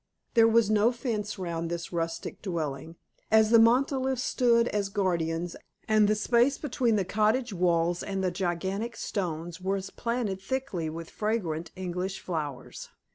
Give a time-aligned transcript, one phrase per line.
[0.33, 2.95] There was no fence round this rustic dwelling,
[3.29, 5.55] as the monoliths stood as guardians,
[5.87, 11.11] and the space between the cottage walls and the gigantic stones was planted thickly with
[11.11, 12.89] fragrant English flowers.